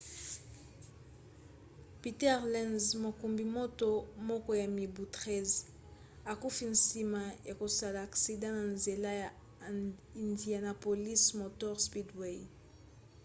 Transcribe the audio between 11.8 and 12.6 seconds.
speedway